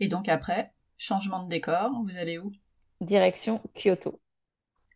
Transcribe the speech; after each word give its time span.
Et 0.00 0.08
donc 0.08 0.28
après, 0.28 0.72
changement 0.96 1.42
de 1.42 1.48
décor, 1.48 1.90
vous 2.04 2.16
allez 2.16 2.38
où? 2.38 2.52
Direction 3.00 3.60
Kyoto. 3.74 4.20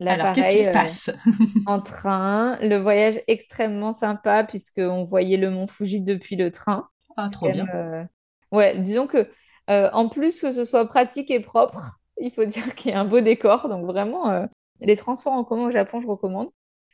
Là, 0.00 0.12
Alors, 0.12 0.34
qu'est-ce 0.34 0.56
qui 0.56 0.64
se 0.64 0.70
euh, 0.70 0.72
passe? 0.72 1.10
En 1.66 1.80
train, 1.80 2.58
le 2.60 2.76
voyage 2.76 3.20
extrêmement 3.28 3.92
sympa 3.92 4.42
puisqu'on 4.44 5.02
voyait 5.02 5.36
le 5.36 5.50
mont 5.50 5.66
Fuji 5.66 6.00
depuis 6.00 6.36
le 6.36 6.50
train. 6.50 6.88
Ah, 7.16 7.28
trop 7.30 7.50
bien. 7.50 7.66
Euh, 7.74 8.04
ouais, 8.50 8.80
disons 8.80 9.06
que 9.06 9.30
en 9.68 10.08
plus 10.08 10.40
que 10.40 10.52
ce 10.52 10.64
soit 10.64 10.86
pratique 10.86 11.30
et 11.30 11.40
propre, 11.40 12.00
il 12.20 12.30
faut 12.30 12.44
dire 12.46 12.74
qu'il 12.74 12.90
y 12.90 12.94
a 12.94 13.00
un 13.00 13.04
beau 13.04 13.20
décor. 13.20 13.68
Donc 13.68 13.84
vraiment, 13.86 14.46
les 14.80 14.96
transports 14.96 15.34
en 15.34 15.44
commun 15.44 15.66
au 15.66 15.70
Japon, 15.70 16.00
je 16.00 16.06
recommande. 16.06 16.48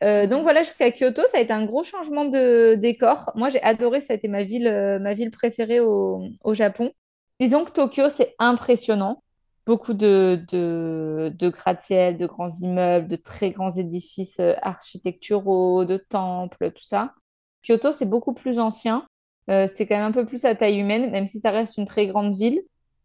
Euh, 0.04 0.27
donc 0.27 0.43
voilà, 0.43 0.62
jusqu'à 0.62 0.93
Kyoto, 0.93 1.22
ça 1.27 1.38
a 1.38 1.40
été 1.40 1.52
un 1.52 1.64
gros 1.64 1.82
changement 1.82 2.25
de 2.25 2.75
décor. 2.75 3.32
Moi, 3.34 3.48
j'ai 3.48 3.62
adoré, 3.62 4.00
ça 4.00 4.12
a 4.12 4.16
été 4.16 4.29
ma 4.29 4.45
ville, 4.45 4.68
euh, 4.68 4.98
ma 4.98 5.14
ville 5.14 5.30
préférée 5.30 5.80
au, 5.80 6.22
Japon. 6.52 6.93
Disons 7.41 7.64
que 7.64 7.70
Tokyo, 7.70 8.09
c'est 8.09 8.34
impressionnant. 8.39 9.23
Beaucoup 9.67 9.93
de, 9.93 10.44
de, 10.50 11.49
gratte-ciel, 11.50 12.17
de 12.17 12.26
grands 12.26 12.49
immeubles, 12.49 13.07
de 13.07 13.17
très 13.17 13.50
grands 13.50 13.71
édifices 13.71 14.40
euh, 14.40 14.54
architecturaux, 14.62 15.85
de 15.85 15.98
temples, 15.98 16.72
tout 16.72 16.85
ça. 16.85 17.14
Kyoto, 17.62 17.93
c'est 17.93 18.09
beaucoup 18.09 18.32
plus 18.32 18.59
ancien. 18.59 19.07
c'est 19.48 19.86
quand 19.86 19.96
même 19.96 20.04
un 20.04 20.12
peu 20.12 20.25
plus 20.26 20.45
à 20.45 20.54
taille 20.54 20.79
humaine, 20.79 21.11
même 21.11 21.26
si 21.26 21.40
ça 21.40 21.50
reste 21.50 21.76
une 21.76 21.86
très 21.86 22.07
grande 22.07 22.35
ville. 22.35 22.62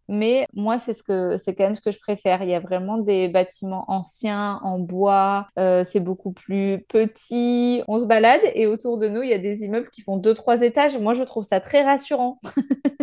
Mais 0.09 0.47
moi, 0.53 0.79
c'est 0.79 0.93
ce 0.93 1.01
que 1.01 1.37
c'est 1.37 1.55
quand 1.55 1.63
même 1.63 1.75
ce 1.75 1.81
que 1.81 1.91
je 1.91 1.99
préfère. 1.99 2.43
Il 2.43 2.49
y 2.49 2.55
a 2.55 2.59
vraiment 2.59 2.97
des 2.97 3.29
bâtiments 3.29 3.85
anciens 3.87 4.59
en 4.63 4.79
bois. 4.79 5.47
Euh, 5.57 5.83
c'est 5.85 6.01
beaucoup 6.01 6.33
plus 6.33 6.83
petit. 6.89 7.83
On 7.87 7.97
se 7.97 8.05
balade 8.05 8.41
et 8.53 8.67
autour 8.67 8.97
de 8.97 9.07
nous, 9.07 9.21
il 9.23 9.29
y 9.29 9.33
a 9.33 9.37
des 9.39 9.63
immeubles 9.63 9.89
qui 9.89 10.01
font 10.01 10.17
deux, 10.17 10.33
trois 10.33 10.61
étages. 10.61 10.97
Moi, 10.97 11.13
je 11.13 11.23
trouve 11.23 11.43
ça 11.43 11.59
très 11.61 11.83
rassurant. 11.83 12.39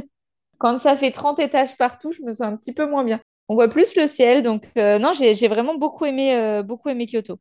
Quand 0.61 0.79
ça 0.79 0.97
fait 0.97 1.11
30 1.11 1.41
étages 1.41 1.77
partout, 1.77 2.13
je 2.13 2.23
me 2.23 2.33
sens 2.33 2.43
un 2.43 2.57
petit 2.57 2.73
peu 2.73 2.89
moins 2.89 3.03
bien. 3.03 3.21
On 3.49 3.55
voit 3.55 3.69
plus 3.69 3.97
le 3.97 4.07
ciel. 4.07 4.45
Donc, 4.45 4.65
euh, 4.79 4.99
non, 5.01 5.13
j'ai 5.13 5.49
vraiment 5.49 5.75
beaucoup 5.75 6.05
aimé, 6.05 6.37
euh, 6.37 6.63
beaucoup 6.63 6.89
aimé 6.89 7.07
Kyoto. 7.07 7.41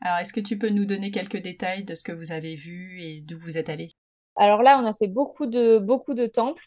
Alors, 0.00 0.18
est-ce 0.18 0.32
que 0.32 0.40
tu 0.40 0.58
peux 0.58 0.68
nous 0.68 0.84
donner 0.84 1.10
quelques 1.10 1.38
détails 1.38 1.84
de 1.84 1.94
ce 1.94 2.02
que 2.02 2.12
vous 2.12 2.30
avez 2.30 2.54
vu 2.54 3.02
et 3.02 3.20
d'où 3.20 3.38
vous 3.38 3.58
êtes 3.58 3.68
allé? 3.68 3.92
Alors 4.36 4.62
là, 4.62 4.80
on 4.80 4.86
a 4.86 4.94
fait 4.94 5.08
beaucoup 5.08 5.46
de, 5.46 5.78
beaucoup 5.78 6.14
de 6.14 6.26
temples. 6.26 6.66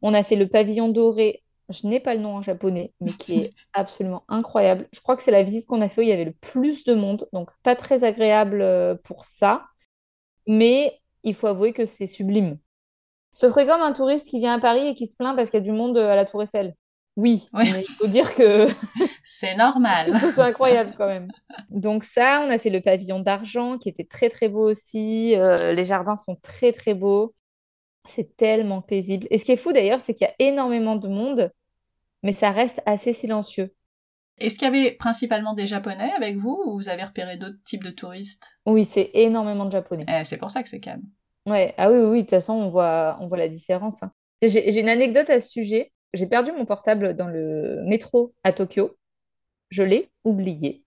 On 0.00 0.14
a 0.14 0.24
fait 0.24 0.36
le 0.36 0.48
pavillon 0.48 0.88
doré 0.88 1.42
je 1.72 1.86
n'ai 1.86 2.00
pas 2.00 2.14
le 2.14 2.20
nom 2.20 2.36
en 2.36 2.42
japonais, 2.42 2.92
mais 3.00 3.12
qui 3.12 3.40
est 3.40 3.50
absolument 3.72 4.24
incroyable. 4.28 4.88
Je 4.92 5.00
crois 5.00 5.16
que 5.16 5.22
c'est 5.22 5.30
la 5.30 5.42
visite 5.42 5.66
qu'on 5.66 5.80
a 5.80 5.88
fait 5.88 6.00
où 6.00 6.04
il 6.04 6.08
y 6.08 6.12
avait 6.12 6.24
le 6.24 6.32
plus 6.32 6.84
de 6.84 6.94
monde, 6.94 7.28
donc 7.32 7.50
pas 7.62 7.74
très 7.74 8.04
agréable 8.04 8.62
euh, 8.62 8.94
pour 8.94 9.24
ça. 9.24 9.64
Mais 10.46 11.00
il 11.24 11.34
faut 11.34 11.46
avouer 11.46 11.72
que 11.72 11.86
c'est 11.86 12.06
sublime. 12.06 12.58
Ce 13.34 13.48
serait 13.48 13.66
comme 13.66 13.80
un 13.80 13.92
touriste 13.92 14.28
qui 14.28 14.38
vient 14.38 14.54
à 14.54 14.60
Paris 14.60 14.86
et 14.88 14.94
qui 14.94 15.06
se 15.06 15.16
plaint 15.16 15.34
parce 15.36 15.50
qu'il 15.50 15.58
y 15.58 15.62
a 15.62 15.64
du 15.64 15.72
monde 15.72 15.96
à 15.96 16.16
la 16.16 16.24
Tour 16.24 16.42
Eiffel. 16.42 16.74
Oui, 17.16 17.48
mais 17.52 17.82
il 17.82 17.94
faut 17.94 18.06
dire 18.06 18.34
que 18.34 18.68
c'est 19.24 19.54
normal. 19.54 20.18
c'est 20.34 20.40
incroyable 20.40 20.94
quand 20.96 21.06
même. 21.06 21.28
Donc 21.68 22.04
ça, 22.04 22.42
on 22.46 22.50
a 22.50 22.58
fait 22.58 22.70
le 22.70 22.80
pavillon 22.80 23.20
d'argent 23.20 23.76
qui 23.76 23.90
était 23.90 24.04
très 24.04 24.30
très 24.30 24.48
beau 24.48 24.70
aussi. 24.70 25.36
Euh, 25.36 25.72
les 25.72 25.84
jardins 25.84 26.16
sont 26.16 26.36
très 26.36 26.72
très 26.72 26.94
beaux. 26.94 27.34
C'est 28.06 28.36
tellement 28.36 28.80
paisible. 28.80 29.26
Et 29.30 29.38
ce 29.38 29.44
qui 29.44 29.52
est 29.52 29.56
fou 29.56 29.72
d'ailleurs, 29.72 30.00
c'est 30.00 30.14
qu'il 30.14 30.26
y 30.26 30.30
a 30.30 30.34
énormément 30.38 30.96
de 30.96 31.06
monde, 31.06 31.52
mais 32.22 32.32
ça 32.32 32.50
reste 32.50 32.82
assez 32.86 33.12
silencieux. 33.12 33.74
Est-ce 34.38 34.54
qu'il 34.54 34.64
y 34.64 34.68
avait 34.68 34.92
principalement 34.92 35.52
des 35.52 35.66
Japonais 35.66 36.10
avec 36.16 36.36
vous 36.36 36.60
ou 36.66 36.76
vous 36.78 36.88
avez 36.88 37.04
repéré 37.04 37.36
d'autres 37.36 37.62
types 37.64 37.84
de 37.84 37.90
touristes? 37.90 38.48
Oui, 38.64 38.84
c'est 38.84 39.10
énormément 39.14 39.66
de 39.66 39.72
Japonais. 39.72 40.06
Eh, 40.08 40.24
c'est 40.24 40.38
pour 40.38 40.50
ça 40.50 40.62
que 40.62 40.68
c'est 40.68 40.80
calme. 40.80 41.02
Ouais, 41.46 41.74
ah 41.76 41.90
oui, 41.90 41.98
oui, 41.98 42.16
de 42.18 42.20
toute 42.22 42.30
façon, 42.30 42.54
on 42.54 42.68
voit, 42.68 43.18
on 43.20 43.26
voit 43.26 43.38
la 43.38 43.48
différence. 43.48 44.02
Hein. 44.02 44.12
J'ai 44.42 44.78
une 44.78 44.88
anecdote 44.88 45.30
à 45.30 45.40
ce 45.40 45.48
sujet. 45.48 45.92
J'ai 46.14 46.26
perdu 46.26 46.52
mon 46.52 46.64
portable 46.64 47.14
dans 47.14 47.28
le 47.28 47.82
métro 47.84 48.34
à 48.44 48.52
Tokyo. 48.52 48.96
Je 49.70 49.82
l'ai 49.82 50.10
oublié. 50.24 50.84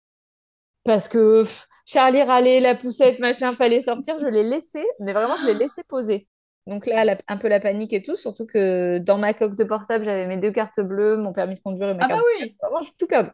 Parce 0.84 1.08
que 1.08 1.44
Charlie 1.86 2.22
râlait, 2.22 2.60
la 2.60 2.74
poussette, 2.74 3.18
machin, 3.18 3.52
fallait 3.52 3.80
sortir. 3.80 4.18
Je 4.18 4.26
l'ai 4.26 4.42
laissé, 4.42 4.84
mais 5.00 5.12
vraiment, 5.12 5.36
je 5.36 5.46
l'ai 5.46 5.54
laissé 5.54 5.82
poser. 5.88 6.28
Donc 6.66 6.86
là, 6.86 7.16
un 7.28 7.36
peu 7.36 7.48
la 7.48 7.60
panique 7.60 7.92
et 7.92 8.02
tout, 8.02 8.16
surtout 8.16 8.46
que 8.46 8.98
dans 8.98 9.18
ma 9.18 9.34
coque 9.34 9.56
de 9.56 9.64
portable, 9.64 10.04
j'avais 10.04 10.26
mes 10.26 10.38
deux 10.38 10.50
cartes 10.50 10.80
bleues, 10.80 11.16
mon 11.16 11.32
permis 11.32 11.56
de 11.56 11.60
conduire 11.60 11.90
et 11.90 11.94
ma 11.94 12.04
ah 12.04 12.08
carte. 12.08 12.20
bah 12.20 12.26
oui 12.40 12.56
Vraiment, 12.62 12.80
j'ai 12.80 12.92
tout 12.98 13.06
perdu. 13.06 13.30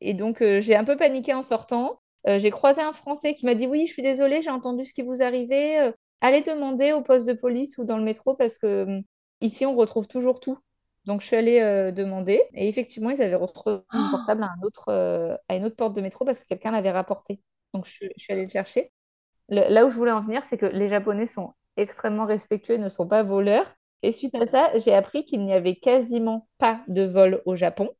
Et 0.00 0.14
donc, 0.14 0.40
euh, 0.40 0.60
j'ai 0.60 0.76
un 0.76 0.84
peu 0.84 0.96
paniqué 0.96 1.34
en 1.34 1.42
sortant. 1.42 2.00
Euh, 2.28 2.38
j'ai 2.38 2.50
croisé 2.50 2.80
un 2.80 2.92
Français 2.92 3.34
qui 3.34 3.46
m'a 3.46 3.54
dit 3.54 3.66
Oui, 3.66 3.86
je 3.86 3.92
suis 3.92 4.02
désolée, 4.02 4.42
j'ai 4.42 4.50
entendu 4.50 4.84
ce 4.84 4.92
qui 4.92 5.02
vous 5.02 5.22
arrivait. 5.22 5.80
Euh, 5.80 5.92
allez 6.20 6.42
demander 6.42 6.92
au 6.92 7.02
poste 7.02 7.26
de 7.26 7.32
police 7.32 7.78
ou 7.78 7.84
dans 7.84 7.98
le 7.98 8.04
métro 8.04 8.34
parce 8.34 8.58
que 8.58 8.84
hum, 8.84 9.02
ici, 9.40 9.66
on 9.66 9.76
retrouve 9.76 10.08
toujours 10.08 10.40
tout. 10.40 10.58
Donc, 11.06 11.22
je 11.22 11.26
suis 11.26 11.36
allée 11.36 11.92
demander 11.92 12.42
et 12.54 12.68
effectivement, 12.68 13.10
ils 13.10 13.22
avaient 13.22 13.34
retrouvé 13.34 13.76
mon 13.76 13.82
ah 13.90 14.08
portable 14.10 14.42
à, 14.42 14.48
un 14.48 14.62
autre, 14.62 14.90
à 15.48 15.56
une 15.56 15.64
autre 15.64 15.76
porte 15.76 15.96
de 15.96 16.02
métro 16.02 16.26
parce 16.26 16.38
que 16.38 16.46
quelqu'un 16.46 16.72
l'avait 16.72 16.90
rapporté. 16.90 17.40
Donc, 17.72 17.86
je, 17.86 18.06
je, 18.16 18.22
suis 18.22 18.32
allée 18.32 18.42
le 18.42 18.50
chercher. 18.50 18.92
là 19.48 19.86
où 19.86 19.90
je 19.90 19.96
voulais 19.96 20.12
en 20.12 20.20
venir, 20.22 20.44
c'est 20.44 20.58
que 20.58 20.66
les 20.66 20.90
Japonais 20.90 21.24
sont 21.24 21.54
extrêmement 21.78 22.26
respectueux 22.26 22.74
et 22.74 22.78
ne 22.78 22.90
sont 22.90 23.08
pas 23.08 23.22
voleurs. 23.22 23.74
Et 24.02 24.12
suite 24.12 24.34
à 24.34 24.46
ça, 24.46 24.78
j'ai 24.78 24.94
appris 24.94 25.24
qu'il 25.24 25.44
n'y 25.44 25.52
avait 25.52 25.76
quasiment 25.76 26.48
pas 26.58 26.82
de 26.88 27.02
vols 27.02 27.42
au 27.46 27.56
Japon 27.56 27.90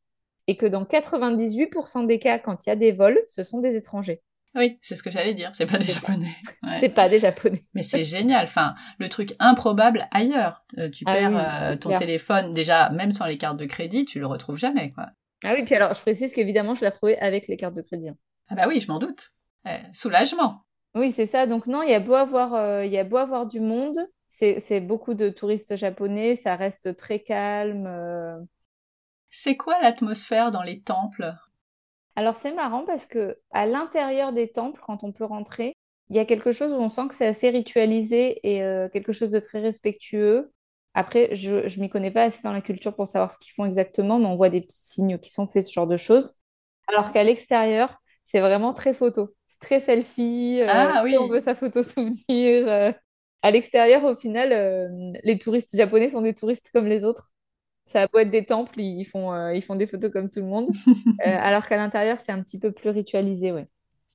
et 0.47 0.56
que 0.56 0.66
dans 0.66 0.84
98% 0.84 2.06
des 2.06 2.19
cas, 2.19 2.38
quand 2.38 2.66
il 2.66 2.70
y 2.70 2.72
a 2.72 2.76
des 2.76 2.92
vols, 2.92 3.20
ce 3.28 3.42
sont 3.42 3.60
des 3.60 3.76
étrangers. 3.76 4.22
Oui, 4.56 4.78
c'est 4.83 4.97
ce 4.97 5.03
que 5.03 5.11
j'allais 5.11 5.34
dire, 5.34 5.50
c'est 5.55 5.66
pas 5.66 5.78
des 5.78 5.87
Japonais. 5.87 6.34
C'est 6.78 6.88
pas 6.88 7.09
des 7.09 7.21
Japonais. 7.21 7.65
Mais 7.75 7.83
c'est 7.83 8.03
génial, 8.03 8.44
enfin, 8.44 8.75
le 8.99 9.09
truc 9.09 9.34
improbable 9.38 10.09
ailleurs. 10.11 10.65
Euh, 10.78 10.91
tu 10.91 11.05
ah 11.06 11.15
perds 11.15 11.37
euh, 11.37 11.77
ton 11.77 11.97
téléphone, 11.97 12.53
déjà, 12.53 12.91
même 12.91 13.12
sans 13.12 13.27
les 13.27 13.38
cartes 13.38 13.59
de 13.59 13.66
crédit, 13.66 14.05
tu 14.05 14.19
le 14.19 14.27
retrouves 14.27 14.59
jamais, 14.59 14.91
quoi. 14.91 15.11
Ah 15.44 15.55
oui, 15.55 15.65
puis 15.65 15.75
alors, 15.75 15.94
je 15.94 16.00
précise 16.00 16.33
qu'évidemment, 16.33 16.75
je 16.75 16.81
l'ai 16.81 16.88
retrouvé 16.88 17.16
avec 17.19 17.47
les 17.47 17.56
cartes 17.56 17.75
de 17.75 17.83
crédit. 17.83 18.09
Hein. 18.09 18.16
Ah 18.49 18.56
bah 18.56 18.65
oui, 18.66 18.81
je 18.81 18.88
m'en 18.88 18.99
doute. 18.99 19.33
Eh, 19.66 19.78
soulagement. 19.93 20.65
Oui, 20.94 21.12
c'est 21.12 21.27
ça. 21.27 21.47
Donc 21.47 21.67
non, 21.67 21.82
il 21.82 21.91
y 21.91 21.94
a 21.94 22.00
beau 22.00 22.15
avoir, 22.15 22.55
euh, 22.55 22.84
il 22.84 22.91
y 22.91 22.99
a 22.99 23.05
beau 23.05 23.19
avoir 23.19 23.47
du 23.47 23.61
monde, 23.61 23.99
c'est 24.28 24.81
beaucoup 24.81 25.15
de 25.15 25.28
touristes 25.28 25.77
japonais, 25.77 26.34
ça 26.34 26.56
reste 26.56 26.97
très 26.97 27.21
calme. 27.21 27.88
C'est 29.31 29.56
quoi 29.56 29.81
l'atmosphère 29.81 30.50
dans 30.50 30.62
les 30.62 30.81
temples? 30.82 31.34
Alors 32.20 32.36
c'est 32.36 32.53
marrant 32.53 32.84
parce 32.84 33.06
que 33.06 33.38
à 33.50 33.64
l'intérieur 33.64 34.34
des 34.34 34.50
temples, 34.50 34.78
quand 34.86 35.04
on 35.04 35.10
peut 35.10 35.25
rentrer, 35.25 35.75
il 36.10 36.16
y 36.16 36.19
a 36.19 36.26
quelque 36.26 36.53
chose 36.53 36.75
où 36.75 36.76
on 36.76 36.91
sent 36.91 37.08
que 37.08 37.14
c'est 37.14 37.26
assez 37.26 37.48
ritualisé 37.48 38.38
et 38.47 38.62
euh, 38.62 38.91
quelque 38.91 39.12
chose 39.12 39.31
de 39.31 39.41
très 39.41 39.58
respectueux. 39.58 40.53
Après, 40.92 41.34
je 41.34 41.56
ne 41.56 41.81
m'y 41.81 41.88
connais 41.88 42.10
pas 42.10 42.25
assez 42.25 42.42
dans 42.42 42.53
la 42.53 42.60
culture 42.60 42.94
pour 42.94 43.08
savoir 43.08 43.32
ce 43.32 43.38
qu'ils 43.38 43.54
font 43.54 43.64
exactement, 43.64 44.19
mais 44.19 44.26
on 44.26 44.36
voit 44.36 44.50
des 44.50 44.60
petits 44.60 44.76
signes 44.76 45.16
qui 45.16 45.31
sont 45.31 45.47
faits, 45.47 45.64
ce 45.64 45.72
genre 45.72 45.86
de 45.86 45.97
choses. 45.97 46.34
Alors 46.88 47.10
qu'à 47.10 47.25
l'extérieur, 47.25 47.97
c'est 48.26 48.41
vraiment 48.41 48.75
très 48.75 48.92
photo 48.92 49.34
très 49.58 49.81
selfie. 49.81 50.60
Euh, 50.60 50.66
ah 50.69 51.02
oui. 51.02 51.16
On 51.19 51.26
veut 51.26 51.41
sa 51.41 51.54
photo 51.54 51.82
souvenir. 51.82 52.19
Euh. 52.28 52.92
À 53.41 53.50
l'extérieur, 53.50 54.04
au 54.04 54.14
final, 54.14 54.50
les 55.22 55.38
touristes 55.38 55.75
japonais 55.75 56.10
sont 56.10 56.20
des 56.20 56.34
touristes 56.34 56.70
comme 56.75 56.87
les 56.87 57.06
autres. 57.06 57.31
Ça 57.91 58.06
beau 58.06 58.19
être 58.21 58.31
des 58.31 58.45
temples, 58.45 58.81
ils 58.81 59.05
font, 59.05 59.51
ils 59.51 59.62
font 59.62 59.75
des 59.75 59.87
photos 59.87 60.12
comme 60.12 60.31
tout 60.31 60.41
le 60.41 60.47
monde. 60.47 60.69
alors 61.25 61.67
qu'à 61.67 61.77
l'intérieur, 61.77 62.21
c'est 62.21 62.31
un 62.31 62.41
petit 62.41 62.59
peu 62.59 62.71
plus 62.71 62.91
ritualisé, 62.91 63.51
ouais. 63.51 63.67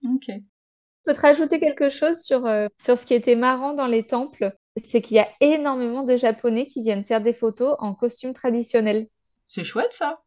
Ok. 0.06 0.28
Je 0.30 1.12
peux 1.12 1.14
te 1.14 1.20
rajouter 1.20 1.60
quelque 1.60 1.90
chose 1.90 2.22
sur, 2.22 2.48
sur 2.80 2.98
ce 2.98 3.06
qui 3.06 3.14
était 3.14 3.36
marrant 3.36 3.74
dans 3.74 3.86
les 3.86 4.08
temples, 4.08 4.56
c'est 4.82 5.02
qu'il 5.02 5.18
y 5.18 5.20
a 5.20 5.28
énormément 5.42 6.04
de 6.04 6.16
Japonais 6.16 6.68
qui 6.68 6.82
viennent 6.82 7.04
faire 7.04 7.22
des 7.22 7.34
photos 7.34 7.76
en 7.80 7.94
costume 7.94 8.34
traditionnel. 8.34 9.08
C'est 9.50 9.66
chouette 9.66 9.92
ça. 9.92 10.22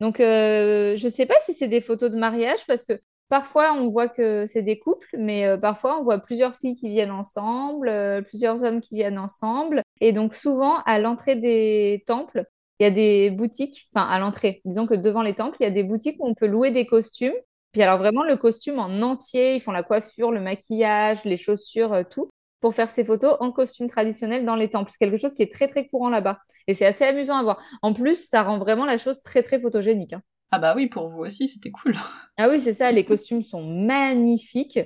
Donc, 0.00 0.18
je 0.18 1.02
ne 1.02 1.10
sais 1.10 1.26
pas 1.26 1.34
si 1.44 1.54
c'est 1.54 1.68
des 1.68 1.80
photos 1.80 2.10
de 2.10 2.18
mariage, 2.18 2.66
parce 2.66 2.84
que 2.84 3.00
Parfois, 3.30 3.74
on 3.74 3.86
voit 3.86 4.08
que 4.08 4.46
c'est 4.48 4.62
des 4.62 4.80
couples, 4.80 5.16
mais 5.16 5.46
euh, 5.46 5.56
parfois, 5.56 6.00
on 6.00 6.02
voit 6.02 6.18
plusieurs 6.18 6.56
filles 6.56 6.74
qui 6.74 6.90
viennent 6.90 7.12
ensemble, 7.12 7.88
euh, 7.88 8.22
plusieurs 8.22 8.64
hommes 8.64 8.80
qui 8.80 8.96
viennent 8.96 9.20
ensemble. 9.20 9.84
Et 10.00 10.10
donc, 10.10 10.34
souvent, 10.34 10.78
à 10.78 10.98
l'entrée 10.98 11.36
des 11.36 12.02
temples, 12.08 12.44
il 12.80 12.84
y 12.84 12.86
a 12.86 12.90
des 12.90 13.30
boutiques, 13.30 13.88
enfin, 13.94 14.06
à 14.06 14.18
l'entrée, 14.18 14.62
disons 14.64 14.86
que 14.86 14.94
devant 14.94 15.22
les 15.22 15.34
temples, 15.34 15.58
il 15.60 15.64
y 15.64 15.66
a 15.66 15.70
des 15.70 15.82
boutiques 15.82 16.16
où 16.18 16.26
on 16.26 16.34
peut 16.34 16.46
louer 16.46 16.70
des 16.70 16.86
costumes. 16.86 17.34
Puis 17.72 17.82
alors, 17.82 17.98
vraiment, 17.98 18.24
le 18.24 18.36
costume 18.36 18.78
en 18.78 19.02
entier, 19.02 19.54
ils 19.54 19.60
font 19.60 19.70
la 19.70 19.82
coiffure, 19.82 20.32
le 20.32 20.40
maquillage, 20.40 21.24
les 21.24 21.36
chaussures, 21.36 21.92
euh, 21.92 22.02
tout, 22.10 22.30
pour 22.60 22.74
faire 22.74 22.88
ces 22.90 23.04
photos 23.04 23.36
en 23.40 23.52
costume 23.52 23.86
traditionnel 23.86 24.46
dans 24.46 24.56
les 24.56 24.70
temples. 24.70 24.90
C'est 24.90 24.98
quelque 24.98 25.20
chose 25.20 25.34
qui 25.34 25.42
est 25.42 25.52
très, 25.52 25.68
très 25.68 25.88
courant 25.88 26.08
là-bas. 26.08 26.38
Et 26.66 26.74
c'est 26.74 26.86
assez 26.86 27.04
amusant 27.04 27.36
à 27.36 27.42
voir. 27.42 27.62
En 27.82 27.92
plus, 27.92 28.16
ça 28.16 28.42
rend 28.42 28.58
vraiment 28.58 28.86
la 28.86 28.96
chose 28.96 29.20
très, 29.22 29.42
très 29.42 29.60
photogénique. 29.60 30.14
Hein. 30.14 30.22
Ah 30.50 30.58
bah 30.58 30.72
oui, 30.74 30.88
pour 30.88 31.10
vous 31.10 31.20
aussi, 31.20 31.48
c'était 31.48 31.70
cool. 31.70 31.94
Ah 32.38 32.48
oui, 32.48 32.58
c'est 32.58 32.72
ça, 32.72 32.90
les 32.90 33.04
costumes 33.04 33.42
sont 33.42 33.62
magnifiques. 33.62 34.80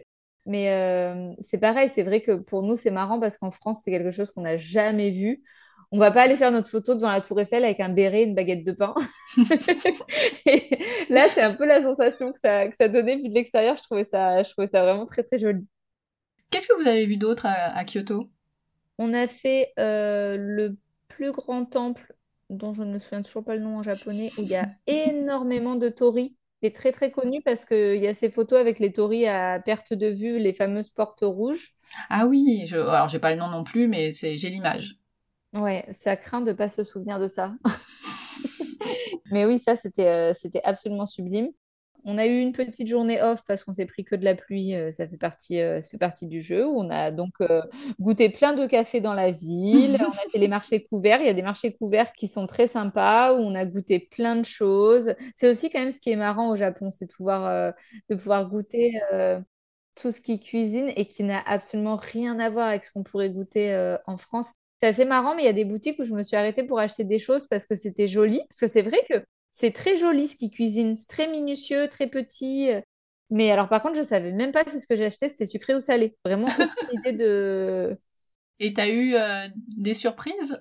Mais 0.47 0.71
euh, 0.73 1.33
c'est 1.41 1.59
pareil, 1.59 1.91
c'est 1.95 2.03
vrai 2.03 2.21
que 2.21 2.33
pour 2.33 2.65
nous, 2.65 2.77
c'est 2.77 2.91
marrant 2.91 3.19
parce 3.21 3.39
qu'en 3.39 3.53
France, 3.53 3.83
c'est 3.85 3.93
quelque 3.93 4.11
chose 4.11 4.33
qu'on 4.33 4.43
n'a 4.43 4.59
jamais 4.59 5.11
vu. 5.11 5.43
On 5.93 5.99
va 5.99 6.11
pas 6.11 6.23
aller 6.23 6.37
faire 6.37 6.51
notre 6.51 6.71
photo 6.71 6.95
devant 6.95 7.11
la 7.11 7.21
Tour 7.21 7.41
Eiffel 7.41 7.65
avec 7.65 7.81
un 7.81 7.89
béret 7.89 8.23
et 8.23 8.25
une 8.25 8.35
baguette 8.35 8.65
de 8.65 8.73
pain. 8.73 8.95
et 10.47 10.69
là, 11.11 11.27
c'est 11.29 11.43
un 11.43 11.55
peu 11.55 11.67
la 11.67 11.81
sensation 11.81 12.33
que 12.33 12.41
ça, 12.41 12.69
que 12.69 12.77
ça 12.77 12.89
donnait 12.89 13.17
vu 13.17 13.29
de 13.29 13.35
l'extérieur. 13.35 13.77
Je 13.77 13.83
trouvais 13.83 14.05
ça, 14.05 14.43
je 14.43 14.51
trouvais 14.51 14.67
ça 14.67 14.83
vraiment 14.83 15.07
très 15.07 15.23
très 15.23 15.39
joli. 15.39 15.67
Qu'est-ce 16.51 16.69
que 16.69 16.81
vous 16.81 16.89
avez 16.89 17.07
vu 17.07 17.17
d'autre 17.17 17.47
à, 17.47 17.85
Kyoto? 17.85 18.31
On 18.99 19.13
a 19.13 19.27
fait 19.27 19.73
euh, 19.79 20.37
le 20.39 20.77
plus 21.09 21.33
grand 21.33 21.65
temple 21.65 22.15
dont 22.51 22.73
je 22.73 22.83
ne 22.83 22.93
me 22.93 22.99
souviens 22.99 23.23
toujours 23.23 23.45
pas 23.45 23.57
le 23.57 23.63
nom 23.63 23.79
en 23.79 23.83
japonais, 23.83 24.31
où 24.39 24.43
il 24.43 24.49
y 24.49 24.57
a 24.57 24.67
énormément 24.87 25.75
de 25.75 25.89
torii. 25.89 26.37
Il 26.63 26.69
est 26.69 26.77
très 26.77 26.93
très 26.93 27.11
connu 27.11 27.43
parce 27.43 27.67
qu'il 27.67 27.97
y 27.97 28.07
a 28.07 28.15
ces 28.15 28.31
photos 28.31 28.59
avec 28.59 28.79
les 28.79 28.93
torii 28.93 29.27
à 29.27 29.61
perte 29.61 29.93
de 29.93 30.07
vue, 30.07 30.39
les 30.39 30.53
fameuses 30.53 30.89
portes 30.89 31.23
rouges. 31.23 31.73
Ah 32.09 32.27
oui, 32.27 32.63
je... 32.67 32.77
alors 32.77 33.09
j'ai 33.09 33.19
pas 33.19 33.33
le 33.33 33.39
nom 33.39 33.49
non 33.49 33.65
plus, 33.65 33.87
mais 33.87 34.13
c'est 34.13 34.39
j'ai 34.39 34.51
l'image. 34.51 34.97
Ouais, 35.55 35.87
ça 35.93 36.17
craint 36.17 36.41
de 36.41 36.53
pas 36.53 36.69
se 36.69 36.83
souvenir 36.83 37.19
de 37.21 37.29
ça. 37.29 37.55
mais 39.31 39.47
oui, 39.47 39.59
ça 39.59 39.77
c'était 39.77 40.07
euh, 40.07 40.35
c'était 40.35 40.63
absolument 40.65 41.07
sublime. 41.07 41.51
On 42.07 42.19
a 42.19 42.27
eu 42.27 42.39
une 42.41 42.53
petite 42.53 42.89
journée 42.89 43.23
off 43.23 43.45
parce 43.47 43.65
qu'on 43.65 43.73
s'est 43.73 43.87
pris 43.87 44.05
que 44.05 44.17
de 44.17 44.25
la 44.25 44.35
pluie. 44.35 44.75
Euh, 44.75 44.91
ça 44.91 45.09
fait 45.09 45.17
partie, 45.17 45.61
euh, 45.61 45.81
ça 45.81 45.89
fait 45.89 45.97
partie 45.97 46.27
du 46.27 46.43
jeu. 46.43 46.67
On 46.67 46.91
a 46.91 47.11
donc 47.13 47.35
goûté 48.01 48.29
plein 48.31 48.53
de 48.53 48.67
cafés 48.67 49.01
dans 49.01 49.15
la 49.15 49.31
ville. 49.31 49.97
on 50.01 50.11
a 50.11 50.29
fait 50.31 50.39
les 50.39 50.49
marchés 50.49 50.83
couverts. 50.83 51.21
Il 51.21 51.27
y 51.27 51.31
a 51.31 51.35
des 51.35 51.43
marchés 51.43 51.73
couverts 51.73 52.13
qui 52.13 52.27
sont 52.29 52.47
très 52.47 52.67
sympas 52.67 53.33
où 53.35 53.37
on 53.37 53.55
a 53.55 53.65
goûté 53.65 54.01
plein 54.01 54.37
de 54.37 54.45
choses. 54.45 55.15
C'est 55.37 55.49
aussi 55.49 55.71
quand 55.71 55.79
même 55.79 55.93
ce 55.93 56.01
qui 56.01 56.11
est 56.11 56.17
marrant 56.17 56.51
au 56.51 56.57
Japon, 56.57 56.91
c'est 56.91 57.07
de 57.07 57.13
pouvoir, 57.13 57.75
de 58.11 58.15
pouvoir 58.17 58.51
goûter 58.51 59.01
tout 59.95 60.11
ce 60.11 60.21
qui 60.21 60.41
cuisine 60.41 60.91
et 60.97 61.07
qui 61.07 61.23
n'a 61.23 61.41
absolument 61.47 61.97
rien 61.97 62.39
à 62.41 62.51
voir 62.51 62.69
avec 62.69 62.85
ce 62.85 62.93
qu'on 62.93 63.05
pourrait 63.05 63.31
goûter 63.31 63.97
en 64.07 64.17
France. 64.19 64.49
C'est 64.85 64.89
assez 64.89 65.05
marrant, 65.07 65.35
mais 65.35 65.45
il 65.45 65.47
y 65.47 65.49
a 65.49 65.55
des 65.55 65.65
boutiques 65.65 65.99
où 65.99 66.05
je 66.05 66.13
me 66.13 66.23
suis 66.23 66.37
arrêtée 66.37 66.63
pour 66.63 66.79
acheter 66.79 67.05
des 67.05 67.19
choses 67.19 67.47
parce 67.47 67.65
que 67.65 67.75
c'était 67.75 68.07
joli. 68.07 68.43
Parce 68.51 68.61
que 68.61 68.67
c'est 68.67 68.83
vrai 68.83 68.99
que 69.09 69.25
c'est 69.51 69.71
très 69.71 69.97
joli 69.97 70.29
ce 70.29 70.37
qu'ils 70.37 70.51
cuisinent, 70.51 70.99
c'est 70.99 71.07
très 71.07 71.27
minutieux, 71.27 71.89
très 71.89 72.07
petit. 72.07 72.69
Mais 73.31 73.51
alors, 73.51 73.71
par 73.71 73.81
contre, 73.81 73.97
je 73.97 74.03
savais 74.03 74.31
même 74.33 74.53
pas 74.53 74.63
si 74.67 74.79
ce 74.79 74.87
que 74.87 74.95
j'ai 74.95 75.07
acheté 75.07 75.31
c'était 75.31 75.47
sucré 75.47 75.75
ou 75.75 75.81
salé. 75.81 76.15
Vraiment, 76.23 76.49
aucune 76.59 76.99
idée 77.01 77.13
de. 77.13 77.97
Et 78.61 78.75
tu 78.75 78.81
as 78.83 78.89
eu 78.91 79.15
euh, 79.15 79.49
des 79.55 79.95
surprises? 79.95 80.61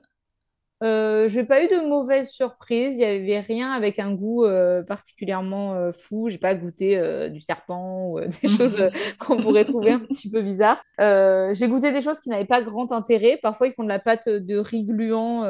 Euh, 0.83 1.27
j'ai 1.27 1.44
pas 1.44 1.63
eu 1.63 1.68
de 1.68 1.88
mauvaises 1.88 2.30
surprises. 2.30 2.95
Il 2.95 2.97
n'y 2.97 3.03
avait 3.06 3.39
rien 3.39 3.71
avec 3.71 4.00
un 4.00 4.13
goût 4.13 4.45
euh, 4.45 4.83
particulièrement 4.83 5.74
euh, 5.74 5.91
fou. 5.91 6.30
J'ai 6.30 6.38
pas 6.38 6.53
goûté 6.56 7.01
du 7.30 7.39
serpent 7.39 8.09
ou 8.09 8.19
des 8.19 8.47
choses 8.57 8.83
qu'on 9.19 9.41
pourrait 9.41 9.65
trouver 9.65 9.91
un 9.91 10.00
petit 10.00 10.30
peu 10.30 10.41
bizarres. 10.41 10.83
j'ai 11.00 11.68
goûté 11.68 11.91
des 11.91 12.01
choses 12.01 12.19
qui 12.19 12.30
n'avaient 12.30 12.45
pas 12.45 12.62
grand 12.62 12.91
intérêt. 12.91 13.39
Parfois, 13.41 13.68
ils 13.68 13.74
font 13.74 13.83
de 13.83 13.89
la 13.89 14.00
pâte 14.00 14.30
de 14.30 14.57
riz 14.57 14.83
gluant 14.83 15.44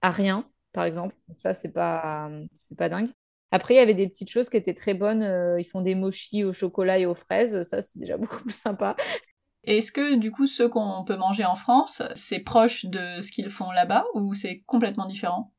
à 0.00 0.10
rien 0.10 0.44
par 0.72 0.84
exemple. 0.84 1.16
ça, 1.38 1.54
c'est 1.54 1.72
pas, 1.72 2.30
c'est 2.54 2.76
pas 2.76 2.88
dingue. 2.88 3.08
Après, 3.50 3.74
il 3.74 3.76
y 3.78 3.80
avait 3.80 3.94
des 3.94 4.08
petites 4.08 4.30
choses 4.30 4.50
qui 4.50 4.56
étaient 4.58 4.74
très 4.74 4.94
bonnes. 4.94 5.22
Euh, 5.22 5.58
ils 5.58 5.64
font 5.64 5.80
des 5.80 5.94
mochis 5.94 6.44
au 6.44 6.52
chocolat 6.52 6.98
et 6.98 7.06
aux 7.06 7.14
fraises. 7.14 7.62
Ça, 7.62 7.80
c'est 7.80 7.98
déjà 7.98 8.16
beaucoup 8.18 8.42
plus 8.42 8.54
sympa. 8.54 8.94
Est-ce 9.68 9.92
que, 9.92 10.16
du 10.16 10.32
coup, 10.32 10.48
ce 10.48 10.64
qu'on 10.64 11.04
peut 11.04 11.16
manger 11.16 11.44
en 11.44 11.54
France, 11.54 12.02
c'est 12.16 12.40
proche 12.40 12.86
de 12.86 13.20
ce 13.20 13.30
qu'ils 13.30 13.50
font 13.50 13.70
là-bas 13.70 14.04
ou 14.14 14.34
c'est 14.34 14.62
complètement 14.66 15.06
différent? 15.06 15.52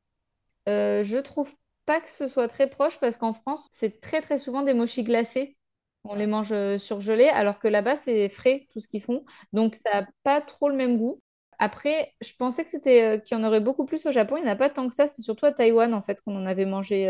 Euh, 0.68 1.02
Je 1.04 1.18
trouve 1.18 1.52
pas 1.86 2.00
que 2.00 2.10
ce 2.10 2.28
soit 2.28 2.48
très 2.48 2.68
proche 2.68 2.98
parce 3.00 3.16
qu'en 3.16 3.32
France, 3.32 3.68
c'est 3.72 4.00
très 4.00 4.20
très 4.20 4.38
souvent 4.38 4.62
des 4.62 4.74
mochis 4.74 5.02
glacés. 5.04 5.56
On 6.04 6.14
les 6.14 6.26
mange 6.26 6.52
euh, 6.52 6.78
surgelés, 6.78 7.28
alors 7.28 7.58
que 7.58 7.68
là-bas, 7.68 7.96
c'est 7.96 8.28
frais, 8.30 8.62
tout 8.72 8.80
ce 8.80 8.88
qu'ils 8.88 9.02
font. 9.02 9.24
Donc, 9.52 9.74
ça 9.74 9.90
n'a 10.02 10.06
pas 10.22 10.40
trop 10.40 10.68
le 10.68 10.76
même 10.76 10.96
goût. 10.98 11.20
Après, 11.58 12.14
je 12.22 12.32
pensais 12.38 12.64
que 12.64 12.70
c'était 12.70 13.02
euh, 13.04 13.18
qu'il 13.18 13.36
y 13.36 13.40
en 13.40 13.44
aurait 13.44 13.60
beaucoup 13.60 13.84
plus 13.84 14.06
au 14.06 14.10
Japon. 14.12 14.36
Il 14.38 14.44
n'y 14.44 14.48
en 14.48 14.52
a 14.52 14.56
pas 14.56 14.70
tant 14.70 14.88
que 14.88 14.94
ça. 14.94 15.06
C'est 15.06 15.22
surtout 15.22 15.46
à 15.46 15.52
Taïwan, 15.52 15.92
en 15.94 16.00
fait, 16.02 16.20
qu'on 16.22 16.36
en 16.36 16.46
avait 16.46 16.64
mangé 16.64 17.04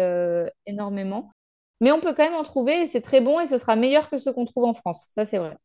énormément. 0.66 1.30
Mais 1.80 1.92
on 1.92 2.00
peut 2.00 2.12
quand 2.14 2.24
même 2.24 2.34
en 2.34 2.42
trouver 2.42 2.82
et 2.82 2.86
c'est 2.86 3.00
très 3.00 3.20
bon 3.20 3.40
et 3.40 3.46
ce 3.46 3.56
sera 3.58 3.76
meilleur 3.76 4.10
que 4.10 4.18
ce 4.18 4.28
qu'on 4.30 4.44
trouve 4.44 4.64
en 4.64 4.74
France. 4.74 5.06
Ça, 5.10 5.24
c'est 5.24 5.38
vrai. 5.38 5.56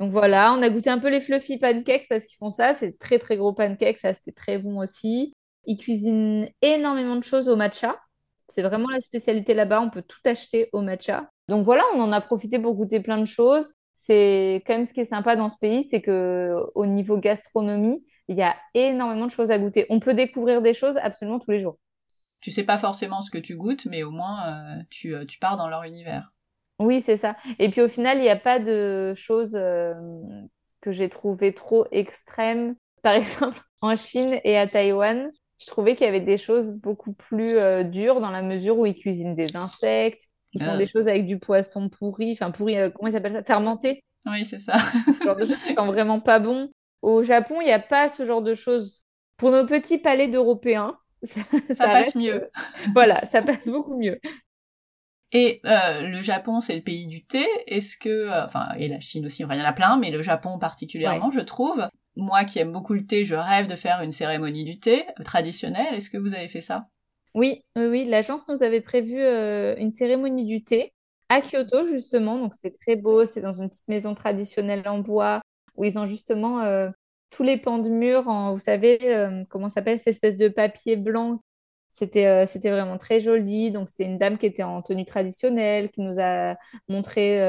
Donc 0.00 0.10
voilà, 0.10 0.52
on 0.52 0.62
a 0.62 0.70
goûté 0.70 0.90
un 0.90 0.98
peu 0.98 1.08
les 1.08 1.20
fluffy 1.20 1.58
pancakes 1.58 2.06
parce 2.08 2.26
qu'ils 2.26 2.36
font 2.36 2.50
ça. 2.50 2.74
C'est 2.74 2.98
très, 2.98 3.18
très 3.18 3.36
gros 3.36 3.52
pancakes. 3.52 3.98
Ça, 3.98 4.14
c'était 4.14 4.32
très 4.32 4.58
bon 4.58 4.78
aussi. 4.80 5.34
Ils 5.64 5.76
cuisinent 5.76 6.48
énormément 6.62 7.16
de 7.16 7.24
choses 7.24 7.48
au 7.48 7.56
matcha. 7.56 7.96
C'est 8.48 8.62
vraiment 8.62 8.88
la 8.88 9.00
spécialité 9.00 9.54
là-bas. 9.54 9.80
On 9.80 9.90
peut 9.90 10.02
tout 10.02 10.20
acheter 10.24 10.68
au 10.72 10.80
matcha. 10.80 11.30
Donc 11.48 11.64
voilà, 11.64 11.82
on 11.94 12.00
en 12.00 12.12
a 12.12 12.20
profité 12.20 12.58
pour 12.58 12.74
goûter 12.74 13.00
plein 13.00 13.18
de 13.18 13.26
choses. 13.26 13.72
C'est 13.94 14.62
quand 14.66 14.74
même 14.74 14.86
ce 14.86 14.92
qui 14.92 15.00
est 15.00 15.04
sympa 15.04 15.36
dans 15.36 15.48
ce 15.48 15.56
pays, 15.58 15.84
c'est 15.84 16.02
que 16.02 16.56
au 16.74 16.84
niveau 16.84 17.16
gastronomie, 17.16 18.04
il 18.28 18.36
y 18.36 18.42
a 18.42 18.56
énormément 18.74 19.26
de 19.26 19.30
choses 19.30 19.50
à 19.50 19.58
goûter. 19.58 19.86
On 19.88 20.00
peut 20.00 20.14
découvrir 20.14 20.62
des 20.62 20.74
choses 20.74 20.96
absolument 20.98 21.38
tous 21.38 21.52
les 21.52 21.60
jours. 21.60 21.78
Tu 22.40 22.50
sais 22.50 22.64
pas 22.64 22.76
forcément 22.76 23.22
ce 23.22 23.30
que 23.30 23.38
tu 23.38 23.56
goûtes, 23.56 23.86
mais 23.86 24.02
au 24.02 24.10
moins 24.10 24.46
euh, 24.46 24.82
euh, 25.06 25.24
tu, 25.24 25.38
pars 25.38 25.56
dans 25.56 25.68
leur 25.68 25.84
univers. 25.84 26.33
Oui, 26.84 27.00
c'est 27.00 27.16
ça. 27.16 27.36
Et 27.58 27.68
puis 27.70 27.80
au 27.80 27.88
final, 27.88 28.18
il 28.18 28.22
n'y 28.22 28.28
a 28.28 28.36
pas 28.36 28.58
de 28.58 29.12
choses 29.14 29.56
euh, 29.56 29.94
que 30.80 30.92
j'ai 30.92 31.08
trouvées 31.08 31.52
trop 31.52 31.86
extrêmes. 31.90 32.76
Par 33.02 33.14
exemple, 33.14 33.60
en 33.82 33.96
Chine 33.96 34.38
et 34.44 34.56
à 34.56 34.66
Taïwan, 34.66 35.30
je 35.60 35.66
trouvais 35.66 35.94
qu'il 35.94 36.06
y 36.06 36.08
avait 36.08 36.20
des 36.20 36.38
choses 36.38 36.70
beaucoup 36.70 37.12
plus 37.12 37.56
dures 37.84 38.20
dans 38.20 38.30
la 38.30 38.40
mesure 38.40 38.78
où 38.78 38.86
ils 38.86 38.94
cuisinent 38.94 39.34
des 39.34 39.56
insectes, 39.56 40.22
ils 40.54 40.62
font 40.62 40.78
des 40.78 40.86
choses 40.86 41.06
avec 41.06 41.26
du 41.26 41.38
poisson 41.38 41.90
pourri, 41.90 42.32
enfin 42.32 42.50
pourri, 42.50 42.76
comment 42.94 43.08
ils 43.08 43.12
s'appellent 43.12 43.32
ça? 43.32 43.44
Fermenté. 43.44 44.02
Oui, 44.26 44.44
c'est 44.44 44.58
ça. 44.58 44.74
ce 45.18 45.24
genre 45.24 45.36
de 45.36 45.44
choses 45.44 45.62
qui 45.62 45.74
sont 45.74 45.86
vraiment 45.86 46.20
pas 46.20 46.38
bon. 46.38 46.70
Au 47.02 47.22
Japon, 47.22 47.60
il 47.60 47.66
n'y 47.66 47.72
a 47.72 47.80
pas 47.80 48.08
ce 48.08 48.24
genre 48.24 48.42
de 48.42 48.54
choses. 48.54 49.04
Pour 49.36 49.50
nos 49.50 49.66
petits 49.66 49.98
palais 49.98 50.28
d'Européens, 50.28 50.96
ça, 51.22 51.42
passe 51.78 52.14
mieux. 52.14 52.48
voilà, 52.92 53.24
ça 53.26 53.42
passe 53.42 53.68
beaucoup 53.68 53.96
mieux. 53.96 54.18
Et 55.34 55.60
euh, 55.66 56.02
le 56.02 56.22
Japon, 56.22 56.60
c'est 56.60 56.76
le 56.76 56.82
pays 56.82 57.06
du 57.08 57.24
thé. 57.24 57.44
Est-ce 57.66 57.98
que, 57.98 58.08
euh, 58.08 58.44
enfin, 58.44 58.68
et 58.78 58.86
la 58.86 59.00
Chine 59.00 59.26
aussi, 59.26 59.42
il 59.42 59.56
y 59.56 59.60
en 59.60 59.64
a 59.64 59.72
plein, 59.72 59.98
mais 59.98 60.10
le 60.10 60.22
Japon 60.22 60.58
particulièrement, 60.58 61.32
je 61.32 61.40
trouve. 61.40 61.86
Moi 62.16 62.44
qui 62.44 62.60
aime 62.60 62.70
beaucoup 62.70 62.94
le 62.94 63.04
thé, 63.04 63.24
je 63.24 63.34
rêve 63.34 63.66
de 63.66 63.74
faire 63.74 64.00
une 64.00 64.12
cérémonie 64.12 64.64
du 64.64 64.78
thé 64.78 65.04
traditionnelle. 65.24 65.92
Est-ce 65.94 66.08
que 66.08 66.18
vous 66.18 66.34
avez 66.34 66.46
fait 66.46 66.60
ça? 66.60 66.86
Oui, 67.34 67.64
oui, 67.74 67.86
oui. 67.86 68.04
L'agence 68.04 68.48
nous 68.48 68.62
avait 68.62 68.80
prévu 68.80 69.20
euh, 69.20 69.74
une 69.76 69.90
cérémonie 69.90 70.44
du 70.44 70.62
thé 70.62 70.92
à 71.28 71.40
Kyoto, 71.40 71.86
justement. 71.86 72.38
Donc, 72.38 72.54
c'était 72.54 72.70
très 72.70 72.94
beau. 72.94 73.24
C'était 73.24 73.40
dans 73.40 73.60
une 73.60 73.68
petite 73.68 73.88
maison 73.88 74.14
traditionnelle 74.14 74.86
en 74.86 75.00
bois 75.00 75.40
où 75.74 75.82
ils 75.82 75.98
ont 75.98 76.06
justement 76.06 76.60
euh, 76.60 76.88
tous 77.30 77.42
les 77.42 77.56
pans 77.56 77.78
de 77.78 77.88
mur 77.88 78.28
en, 78.28 78.52
vous 78.52 78.60
savez, 78.60 78.98
euh, 79.02 79.42
comment 79.48 79.68
s'appelle 79.68 79.98
cette 79.98 80.06
espèce 80.06 80.36
de 80.36 80.46
papier 80.46 80.94
blanc. 80.94 81.40
C'était 81.94 82.26
euh, 82.26 82.46
c'était 82.46 82.70
vraiment 82.70 82.98
très 82.98 83.20
joli. 83.20 83.70
Donc, 83.70 83.88
c'était 83.88 84.04
une 84.04 84.18
dame 84.18 84.36
qui 84.38 84.46
était 84.46 84.62
en 84.62 84.82
tenue 84.82 85.06
traditionnelle, 85.06 85.90
qui 85.90 86.02
nous 86.02 86.20
a 86.20 86.56
montré 86.88 87.40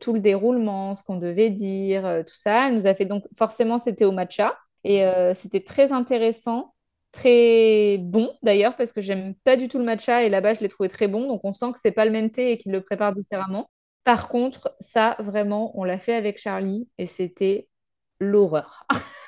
tout 0.00 0.12
le 0.12 0.20
déroulement, 0.20 0.94
ce 0.94 1.02
qu'on 1.02 1.16
devait 1.16 1.50
dire, 1.50 2.22
tout 2.26 2.34
ça. 2.34 2.68
Elle 2.68 2.74
nous 2.74 2.86
a 2.86 2.94
fait 2.94 3.06
donc, 3.06 3.24
forcément, 3.36 3.78
c'était 3.78 4.04
au 4.04 4.12
matcha. 4.12 4.56
Et 4.84 5.04
c'était 5.34 5.60
très 5.64 5.92
intéressant 5.92 6.72
très 7.12 7.96
bon 7.98 8.30
d'ailleurs 8.42 8.76
parce 8.76 8.92
que 8.92 9.00
j'aime 9.00 9.34
pas 9.36 9.56
du 9.56 9.68
tout 9.68 9.78
le 9.78 9.84
matcha 9.84 10.24
et 10.24 10.28
là-bas 10.28 10.52
je 10.52 10.60
l'ai 10.60 10.68
trouvé 10.68 10.90
très 10.90 11.08
bon 11.08 11.26
donc 11.28 11.40
on 11.44 11.52
sent 11.54 11.72
que 11.72 11.78
c'est 11.82 11.92
pas 11.92 12.04
le 12.04 12.10
même 12.10 12.30
thé 12.30 12.50
et 12.52 12.58
qu'il 12.58 12.72
le 12.72 12.82
prépare 12.82 13.14
différemment 13.14 13.70
par 14.06 14.28
contre, 14.28 14.72
ça, 14.78 15.16
vraiment, 15.18 15.76
on 15.76 15.82
l'a 15.82 15.98
fait 15.98 16.14
avec 16.14 16.38
Charlie 16.38 16.88
et 16.96 17.06
c'était 17.06 17.68
l'horreur. 18.20 18.86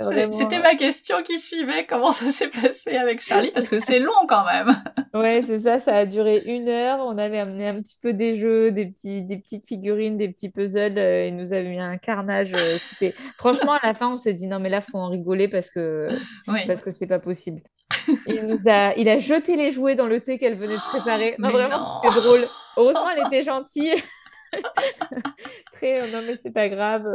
C'était 0.00 0.60
ma 0.60 0.74
question 0.76 1.22
qui 1.22 1.38
suivait, 1.38 1.84
comment 1.84 2.12
ça 2.12 2.30
s'est 2.30 2.48
passé 2.48 2.96
avec 2.96 3.20
Charlie, 3.20 3.50
parce 3.50 3.68
que 3.68 3.78
c'est 3.78 3.98
long 3.98 4.26
quand 4.28 4.44
même. 4.44 4.74
ouais, 5.14 5.42
c'est 5.46 5.60
ça, 5.60 5.78
ça 5.80 5.96
a 5.96 6.06
duré 6.06 6.42
une 6.46 6.68
heure. 6.68 7.00
On 7.00 7.18
avait 7.18 7.38
amené 7.38 7.68
un 7.68 7.80
petit 7.80 7.96
peu 8.00 8.12
des 8.12 8.34
jeux, 8.34 8.70
des, 8.70 8.86
petits, 8.86 9.22
des 9.22 9.36
petites 9.36 9.66
figurines, 9.66 10.16
des 10.16 10.28
petits 10.28 10.48
puzzles, 10.48 10.98
euh, 10.98 11.26
et 11.26 11.30
nous 11.30 11.52
avions 11.52 11.72
eu 11.72 11.78
un 11.78 11.98
carnage. 11.98 12.54
Euh, 12.54 12.78
franchement, 13.36 13.72
à 13.72 13.86
la 13.86 13.94
fin, 13.94 14.08
on 14.08 14.16
s'est 14.16 14.34
dit 14.34 14.46
non, 14.46 14.58
mais 14.58 14.70
là, 14.70 14.80
faut 14.80 14.98
en 14.98 15.08
rigoler 15.08 15.48
parce 15.48 15.70
que 15.70 16.08
parce 16.66 16.80
que 16.80 16.90
c'est 16.90 17.06
pas 17.06 17.18
possible. 17.18 17.60
il 18.26 18.46
nous 18.46 18.68
a, 18.68 18.94
il 18.96 19.08
a 19.08 19.18
jeté 19.18 19.56
les 19.56 19.72
jouets 19.72 19.96
dans 19.96 20.06
le 20.06 20.20
thé 20.20 20.38
qu'elle 20.38 20.56
venait 20.56 20.76
de 20.76 20.88
préparer. 20.88 21.34
vraiment, 21.38 22.00
c'était 22.02 22.20
drôle. 22.20 22.46
Heureusement, 22.76 23.10
elle 23.10 23.26
était 23.26 23.42
gentille. 23.42 23.94
Très, 25.72 26.10
non 26.10 26.22
mais 26.26 26.36
c'est 26.42 26.52
pas 26.52 26.68
grave. 26.68 27.06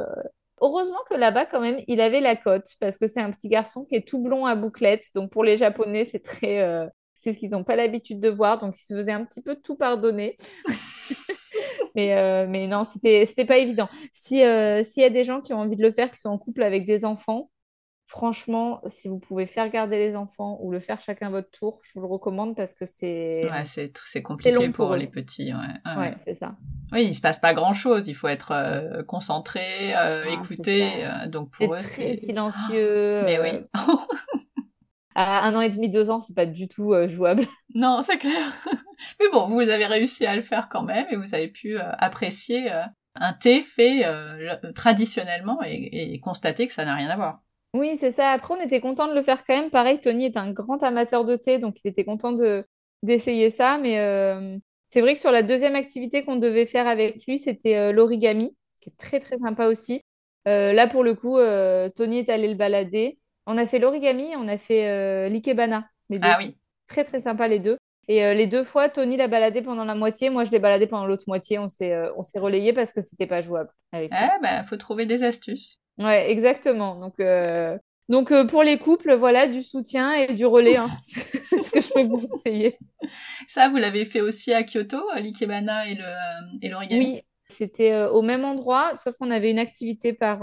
Heureusement 0.62 1.00
que 1.10 1.16
là-bas, 1.16 1.46
quand 1.46 1.60
même, 1.60 1.80
il 1.88 2.00
avait 2.00 2.22
la 2.22 2.36
cote 2.36 2.68
parce 2.80 2.98
que 2.98 3.08
c'est 3.08 3.20
un 3.22 3.32
petit 3.32 3.50
garçon 3.50 3.84
qui 3.84 3.96
est 3.96 4.08
tout 4.08 4.20
blond 4.20 4.46
à 4.46 4.56
bouclettes. 4.56 5.10
Donc 5.14 5.32
pour 5.32 5.44
les 5.44 5.58
Japonais, 5.58 6.06
c'est 6.06 6.20
très, 6.20 6.62
euh, 6.62 6.88
c'est 7.18 7.34
ce 7.34 7.40
qu'ils 7.40 7.52
n'ont 7.52 7.64
pas 7.64 7.76
l'habitude 7.76 8.20
de 8.20 8.30
voir. 8.30 8.60
Donc 8.60 8.78
il 8.80 8.84
se 8.84 8.94
faisait 8.94 9.12
un 9.12 9.26
petit 9.26 9.42
peu 9.42 9.56
tout 9.56 9.76
pardonner. 9.76 10.38
mais, 11.96 12.18
euh, 12.18 12.46
mais 12.48 12.68
non, 12.68 12.86
c'était, 12.86 13.26
c'était 13.26 13.46
pas 13.46 13.58
évident. 13.58 13.90
Si 14.14 14.44
euh, 14.44 14.84
s'il 14.84 15.04
y 15.04 15.06
a 15.06 15.10
des 15.10 15.26
gens 15.26 15.42
qui 15.42 15.54
ont 15.54 15.60
envie 15.60 15.76
de 15.76 15.82
le 15.82 15.92
faire, 15.92 16.10
qui 16.10 16.18
sont 16.18 16.30
en 16.30 16.38
couple 16.38 16.64
avec 16.64 16.86
des 16.86 17.04
enfants, 17.04 17.50
Franchement, 18.08 18.82
si 18.86 19.08
vous 19.08 19.18
pouvez 19.18 19.48
faire 19.48 19.68
garder 19.70 19.98
les 19.98 20.16
enfants 20.16 20.60
ou 20.62 20.72
le 20.72 20.80
faire 20.80 21.02
chacun 21.02 21.32
votre 21.32 21.50
tour, 21.50 21.82
je 21.84 21.94
vous 21.96 22.02
le 22.02 22.12
recommande 22.12 22.56
parce 22.56 22.76
que 22.76 22.86
c'est. 22.86 23.42
Ouais, 23.46 23.64
c'est 23.66 24.22
compliqué 24.22 24.70
pour, 24.70 24.96
les 24.96 25.08
petits. 25.08 25.52
Ouais, 25.52 25.96
ouais. 25.98 26.16
c'est 26.24 26.36
ça. 26.36 26.56
Oui, 26.92 27.06
il 27.06 27.16
se 27.16 27.22
passe 27.22 27.40
pas 27.40 27.56
grand 27.56 27.74
chose. 27.74 28.08
Il 28.08 28.14
faut 28.14 28.28
être 28.28 28.52
euh, 28.52 29.02
concentré, 29.02 29.96
euh, 29.96 30.24
ah, 30.24 30.30
écouter. 30.30 31.04
Euh, 31.04 31.28
donc 31.28 31.50
pour 31.50 31.74
eux, 31.74 31.82
c'est 31.82 32.16
silencieux. 32.18 33.22
Mais 33.26 33.40
oui. 33.40 33.66
à 35.16 35.48
un 35.48 35.56
an 35.56 35.62
et 35.62 35.70
demi, 35.70 35.90
deux 35.90 36.12
ans, 36.12 36.20
c'est 36.20 36.36
pas 36.36 36.46
du 36.46 36.68
tout 36.68 36.94
jouable. 37.08 37.44
Non, 37.74 38.02
c'est 38.04 38.18
clair. 38.18 38.54
Mais 39.20 39.26
bon, 39.34 39.50
vous 39.50 39.60
avez 39.60 39.86
réussi 39.86 40.26
à 40.26 40.34
le 40.34 40.42
faire 40.42 40.70
quand 40.70 40.84
même 40.84 41.08
et 41.12 41.18
vous 41.18 41.36
avez 41.36 41.50
pu 41.50 41.78
apprécier 41.78 42.70
un 43.16 43.34
thé 43.34 43.62
fait 43.62 44.06
traditionnellement 44.76 45.60
et, 45.66 46.14
et 46.14 46.20
constater 46.22 46.68
que 46.68 46.74
ça 46.74 46.86
n'a 46.86 46.96
rien 46.96 47.10
à 47.10 47.18
voir. 47.18 47.42
Oui, 47.76 47.98
c'est 47.98 48.12
ça. 48.12 48.32
Après, 48.32 48.54
on 48.54 48.62
était 48.62 48.80
content 48.80 49.10
de 49.10 49.14
le 49.14 49.22
faire 49.22 49.44
quand 49.44 49.54
même. 49.54 49.70
Pareil, 49.70 50.00
Tony 50.00 50.26
est 50.26 50.38
un 50.38 50.50
grand 50.52 50.82
amateur 50.82 51.26
de 51.26 51.36
thé, 51.36 51.60
donc 51.60 51.76
il 51.84 51.90
était 51.90 52.06
content 52.06 52.32
de 52.32 52.64
d'essayer 53.04 53.50
ça. 53.50 53.78
Mais 53.78 54.00
euh, 54.00 54.58
c'est 54.88 55.02
vrai 55.02 55.14
que 55.14 55.20
sur 55.20 55.30
la 55.30 55.44
deuxième 55.44 55.76
activité 55.76 56.24
qu'on 56.24 56.38
devait 56.38 56.66
faire 56.66 56.88
avec 56.88 57.26
lui, 57.28 57.38
c'était 57.38 57.76
euh, 57.76 57.92
l'origami, 57.92 58.56
qui 58.80 58.90
est 58.90 58.98
très 58.98 59.20
très 59.20 59.38
sympa 59.38 59.68
aussi. 59.68 60.02
Euh, 60.48 60.72
là, 60.72 60.88
pour 60.88 61.04
le 61.04 61.16
coup, 61.16 61.38
Tony 61.96 62.20
est 62.20 62.30
allé 62.30 62.48
le 62.48 62.56
balader. 62.56 63.20
On 63.46 63.58
a 63.58 63.68
fait 63.68 63.80
l'origami, 63.80 64.30
on 64.38 64.48
a 64.48 64.58
fait 64.58 65.30
l'ikebana, 65.30 65.90
les 66.10 66.20
deux. 66.20 66.30
Ah 66.32 66.38
oui. 66.40 66.56
Très 66.88 67.04
très 67.04 67.20
sympa 67.20 67.48
les 67.50 67.60
deux. 67.60 67.78
Et 68.08 68.34
les 68.36 68.48
deux 68.48 68.64
fois, 68.64 68.90
Tony 68.90 69.18
l'a 69.18 69.28
baladé 69.28 69.62
pendant 69.62 69.86
la 69.86 69.96
moitié, 69.96 70.30
moi 70.30 70.44
je 70.44 70.52
l'ai 70.52 70.60
baladé 70.60 70.88
pendant 70.88 71.06
l'autre 71.06 71.24
moitié. 71.28 71.60
On 71.60 71.70
s'est 71.70 71.96
on 72.16 72.24
s'est 72.24 72.40
relayé 72.40 72.72
parce 72.74 72.94
que 72.94 73.02
c'était 73.02 73.28
pas 73.28 73.42
jouable. 73.42 73.72
Avec 73.92 74.12
bah, 74.12 74.64
faut 74.64 74.78
trouver 74.78 75.06
des 75.06 75.24
astuces. 75.24 75.82
Ouais, 76.00 76.30
exactement. 76.30 76.96
Donc, 76.96 77.20
euh, 77.20 77.78
donc 78.10 78.32
euh, 78.32 78.46
pour 78.46 78.64
les 78.64 78.78
couples, 78.78 79.16
voilà, 79.16 79.48
du 79.48 79.64
soutien 79.64 80.14
et 80.14 80.34
du 80.34 80.46
relais, 80.46 80.78
hein, 80.78 80.90
ce 81.08 81.72
que 81.72 81.82
je 81.82 81.94
peux 81.94 82.04
vous 82.04 82.28
conseiller. 82.28 82.78
Ça, 83.48 83.70
vous 83.70 83.78
l'avez 83.78 84.06
fait 84.06 84.22
aussi 84.22 84.54
à 84.54 84.64
Kyoto, 84.64 85.02
l'ikebana 85.16 85.88
et 85.88 85.96
le 85.96 86.04
et 86.62 86.70
l'origami? 86.70 87.06
Oui, 87.06 87.22
c'était 87.48 87.94
euh, 87.94 88.10
au 88.10 88.22
même 88.22 88.44
endroit, 88.44 88.98
sauf 88.98 89.16
qu'on 89.18 89.32
avait 89.32 89.52
une 89.52 89.60
activité 89.60 90.14
par, 90.14 90.40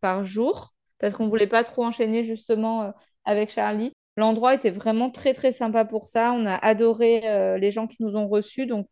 par 0.00 0.24
jour, 0.24 0.72
parce 0.98 1.14
qu'on 1.14 1.28
voulait 1.28 1.46
pas 1.46 1.64
trop 1.64 1.84
enchaîner 1.84 2.24
justement 2.24 2.92
avec 3.24 3.50
Charlie. 3.50 3.92
L'endroit 4.16 4.54
était 4.54 4.70
vraiment 4.70 5.10
très 5.10 5.34
très 5.34 5.52
sympa 5.52 5.84
pour 5.84 6.06
ça. 6.06 6.32
On 6.32 6.46
a 6.46 6.54
adoré 6.54 7.58
les 7.58 7.70
gens 7.70 7.86
qui 7.86 8.02
nous 8.02 8.16
ont 8.16 8.28
reçus, 8.28 8.66
donc, 8.66 8.86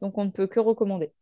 donc 0.00 0.18
on 0.18 0.24
ne 0.24 0.30
peut 0.30 0.46
que 0.46 0.60
recommander. 0.60 1.12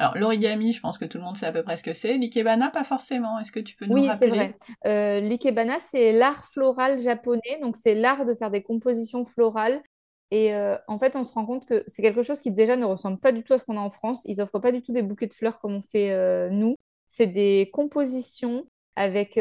Alors, 0.00 0.16
l'origami, 0.16 0.72
je 0.72 0.80
pense 0.80 0.96
que 0.96 1.04
tout 1.04 1.18
le 1.18 1.24
monde 1.24 1.36
sait 1.36 1.44
à 1.44 1.52
peu 1.52 1.62
près 1.62 1.76
ce 1.76 1.82
que 1.82 1.92
c'est. 1.92 2.16
L'ikebana, 2.16 2.70
pas 2.70 2.84
forcément. 2.84 3.38
Est-ce 3.38 3.52
que 3.52 3.60
tu 3.60 3.76
peux 3.76 3.84
nous 3.84 4.02
rappeler 4.02 4.08
Oui, 4.08 4.16
c'est 4.18 4.28
vrai. 4.28 4.56
Euh, 4.86 5.20
l'ikebana, 5.20 5.78
c'est 5.78 6.12
l'art 6.12 6.46
floral 6.46 6.98
japonais. 6.98 7.58
Donc, 7.60 7.76
c'est 7.76 7.94
l'art 7.94 8.24
de 8.24 8.34
faire 8.34 8.50
des 8.50 8.62
compositions 8.62 9.26
florales. 9.26 9.82
Et 10.30 10.54
euh, 10.54 10.78
en 10.88 10.98
fait, 10.98 11.16
on 11.16 11.24
se 11.24 11.32
rend 11.32 11.44
compte 11.44 11.66
que 11.66 11.84
c'est 11.86 12.00
quelque 12.00 12.22
chose 12.22 12.40
qui 12.40 12.50
déjà 12.50 12.76
ne 12.76 12.86
ressemble 12.86 13.18
pas 13.18 13.30
du 13.30 13.42
tout 13.42 13.52
à 13.52 13.58
ce 13.58 13.66
qu'on 13.66 13.76
a 13.76 13.80
en 13.80 13.90
France. 13.90 14.24
Ils 14.24 14.40
offrent 14.40 14.58
pas 14.58 14.72
du 14.72 14.80
tout 14.80 14.92
des 14.92 15.02
bouquets 15.02 15.26
de 15.26 15.34
fleurs 15.34 15.60
comme 15.60 15.74
on 15.74 15.82
fait 15.82 16.12
euh, 16.12 16.48
nous. 16.48 16.76
C'est 17.08 17.26
des 17.26 17.68
compositions 17.70 18.64
avec 18.96 19.38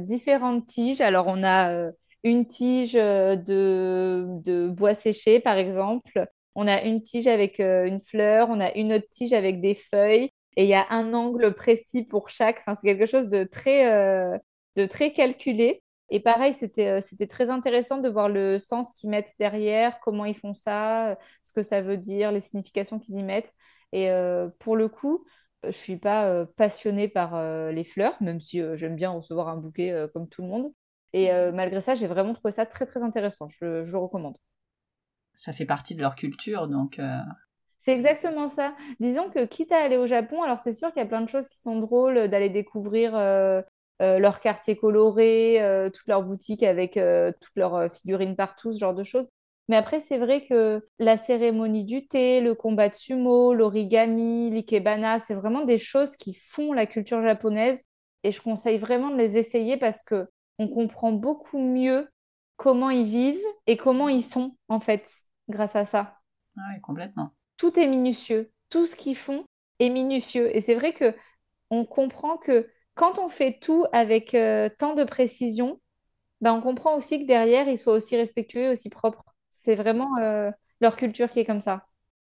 différentes 0.00 0.66
tiges. 0.66 1.00
Alors, 1.00 1.26
on 1.26 1.42
a 1.42 1.90
une 2.24 2.46
tige 2.46 2.94
de, 2.94 4.24
de 4.44 4.68
bois 4.68 4.94
séché, 4.94 5.40
par 5.40 5.56
exemple. 5.56 6.26
On 6.54 6.66
a 6.68 6.82
une 6.82 7.02
tige 7.02 7.26
avec 7.26 7.60
euh, 7.60 7.86
une 7.86 8.00
fleur, 8.00 8.48
on 8.50 8.60
a 8.60 8.72
une 8.76 8.92
autre 8.92 9.08
tige 9.10 9.32
avec 9.32 9.60
des 9.60 9.74
feuilles, 9.74 10.30
et 10.56 10.64
il 10.64 10.68
y 10.68 10.74
a 10.74 10.86
un 10.90 11.14
angle 11.14 11.54
précis 11.54 12.04
pour 12.04 12.28
chaque. 12.28 12.58
Enfin, 12.58 12.74
c'est 12.74 12.86
quelque 12.86 13.06
chose 13.06 13.28
de 13.28 13.44
très, 13.44 13.90
euh, 13.92 14.36
de 14.76 14.86
très 14.86 15.12
calculé. 15.12 15.82
Et 16.10 16.20
pareil, 16.20 16.52
c'était 16.52 16.88
euh, 16.88 17.26
très 17.26 17.48
intéressant 17.48 17.98
de 17.98 18.08
voir 18.10 18.28
le 18.28 18.58
sens 18.58 18.92
qu'ils 18.92 19.08
mettent 19.10 19.32
derrière, 19.38 19.98
comment 20.00 20.26
ils 20.26 20.36
font 20.36 20.52
ça, 20.54 21.16
ce 21.42 21.52
que 21.52 21.62
ça 21.62 21.80
veut 21.80 21.96
dire, 21.96 22.32
les 22.32 22.40
significations 22.40 22.98
qu'ils 22.98 23.16
y 23.16 23.22
mettent. 23.22 23.54
Et 23.94 24.08
pour 24.58 24.76
le 24.76 24.88
coup, 24.88 25.22
je 25.64 25.70
suis 25.70 25.98
pas 25.98 26.46
passionnée 26.56 27.08
par 27.08 27.70
les 27.70 27.84
fleurs, 27.84 28.16
même 28.22 28.40
si 28.40 28.62
j'aime 28.74 28.96
bien 28.96 29.10
recevoir 29.10 29.48
un 29.48 29.58
bouquet 29.58 29.94
comme 30.14 30.28
tout 30.30 30.40
le 30.40 30.48
monde. 30.48 30.72
Et 31.12 31.30
malgré 31.52 31.80
ça, 31.80 31.94
j'ai 31.94 32.06
vraiment 32.06 32.32
trouvé 32.32 32.52
ça 32.52 32.66
très 32.66 32.86
très 32.86 33.02
intéressant. 33.02 33.46
je 33.48 33.64
le 33.64 33.98
recommande 33.98 34.36
ça 35.34 35.52
fait 35.52 35.66
partie 35.66 35.94
de 35.94 36.00
leur 36.00 36.14
culture, 36.14 36.68
donc. 36.68 36.98
Euh. 36.98 37.18
C'est 37.80 37.92
exactement 37.92 38.48
ça. 38.48 38.74
Disons 39.00 39.28
que 39.28 39.44
quitte 39.44 39.72
à 39.72 39.78
aller 39.78 39.96
au 39.96 40.06
Japon, 40.06 40.42
alors 40.42 40.60
c'est 40.60 40.72
sûr 40.72 40.92
qu'il 40.92 41.02
y 41.02 41.04
a 41.04 41.08
plein 41.08 41.20
de 41.20 41.28
choses 41.28 41.48
qui 41.48 41.58
sont 41.58 41.80
drôles 41.80 42.28
d'aller 42.28 42.48
découvrir 42.48 43.16
euh, 43.16 43.60
euh, 44.02 44.20
leur 44.20 44.38
quartier 44.38 44.76
coloré, 44.76 45.60
toutes 45.92 46.06
leurs 46.06 46.22
boutiques 46.22 46.62
avec 46.62 46.92
toutes 46.92 47.56
leurs 47.56 47.92
figurines 47.92 48.36
partout, 48.36 48.72
ce 48.72 48.78
genre 48.78 48.94
de 48.94 49.02
choses. 49.02 49.30
Mais 49.68 49.76
après, 49.76 50.00
c'est 50.00 50.18
vrai 50.18 50.44
que 50.44 50.86
la 51.00 51.16
cérémonie 51.16 51.84
du 51.84 52.06
thé, 52.06 52.40
le 52.40 52.54
combat 52.54 52.88
de 52.88 52.94
sumo, 52.94 53.52
l'origami, 53.52 54.50
l'ikebana, 54.50 55.18
c'est 55.18 55.34
vraiment 55.34 55.64
des 55.64 55.78
choses 55.78 56.14
qui 56.16 56.34
font 56.34 56.72
la 56.72 56.86
culture 56.86 57.22
japonaise. 57.22 57.84
Et 58.22 58.30
je 58.30 58.40
conseille 58.40 58.78
vraiment 58.78 59.10
de 59.10 59.16
les 59.16 59.38
essayer 59.38 59.76
parce 59.76 60.02
que 60.02 60.28
on 60.62 60.68
comprend 60.68 61.12
beaucoup 61.12 61.58
mieux 61.58 62.08
comment 62.56 62.90
ils 62.90 63.06
vivent 63.06 63.44
et 63.66 63.76
comment 63.76 64.08
ils 64.08 64.22
sont, 64.22 64.56
en 64.68 64.80
fait, 64.80 65.10
grâce 65.48 65.76
à 65.76 65.84
ça. 65.84 66.18
Ah 66.56 66.62
oui, 66.74 66.80
complètement. 66.80 67.30
Tout 67.56 67.78
est 67.78 67.86
minutieux. 67.86 68.50
Tout 68.70 68.86
ce 68.86 68.96
qu'ils 68.96 69.16
font 69.16 69.44
est 69.78 69.90
minutieux. 69.90 70.54
Et 70.54 70.60
c'est 70.60 70.74
vrai 70.74 70.92
que 70.92 71.14
on 71.70 71.84
comprend 71.84 72.36
que 72.36 72.68
quand 72.94 73.18
on 73.18 73.28
fait 73.28 73.58
tout 73.58 73.86
avec 73.92 74.34
euh, 74.34 74.68
tant 74.78 74.94
de 74.94 75.04
précision, 75.04 75.80
ben 76.40 76.54
on 76.54 76.60
comprend 76.60 76.96
aussi 76.96 77.20
que 77.20 77.26
derrière, 77.26 77.68
ils 77.68 77.78
soient 77.78 77.94
aussi 77.94 78.16
respectueux, 78.16 78.70
aussi 78.70 78.90
propres. 78.90 79.24
C'est 79.50 79.74
vraiment 79.76 80.18
euh, 80.18 80.50
leur 80.80 80.96
culture 80.96 81.30
qui 81.30 81.40
est 81.40 81.44
comme 81.44 81.60
ça. 81.60 81.86